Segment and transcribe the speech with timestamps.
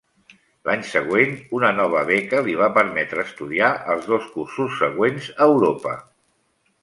[0.69, 5.93] L'any següent, una nova beca li va permetre estudiar els dos cursos següents a Europa.